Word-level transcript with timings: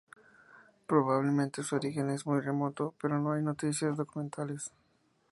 Probablemente 0.87 1.61
su 1.61 1.75
origen 1.75 2.09
es 2.09 2.25
muy 2.25 2.41
remoto, 2.41 2.95
pero 2.99 3.19
no 3.19 3.33
hay 3.33 3.43
noticias 3.43 3.97
documentales. 3.97 4.73